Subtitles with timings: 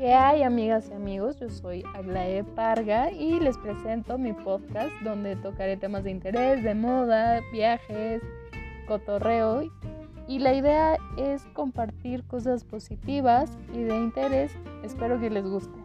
[0.00, 1.38] ¿Qué hay amigas y amigos?
[1.40, 6.74] Yo soy Aglae Parga y les presento mi podcast donde tocaré temas de interés, de
[6.74, 8.22] moda, viajes,
[8.88, 9.70] cotorreo
[10.26, 14.52] y la idea es compartir cosas positivas y de interés.
[14.82, 15.78] Espero que les guste.